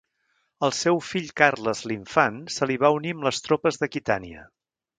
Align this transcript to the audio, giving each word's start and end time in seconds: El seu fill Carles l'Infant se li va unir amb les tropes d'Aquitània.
El 0.67 0.71
seu 0.77 1.01
fill 1.09 1.27
Carles 1.41 1.83
l'Infant 1.91 2.39
se 2.55 2.71
li 2.71 2.81
va 2.85 2.93
unir 2.99 3.15
amb 3.17 3.29
les 3.29 3.45
tropes 3.49 3.81
d'Aquitània. 3.83 4.47